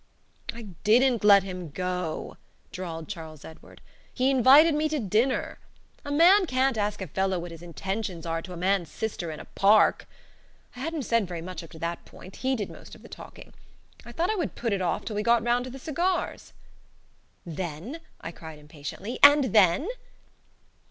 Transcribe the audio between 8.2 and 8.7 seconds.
are to a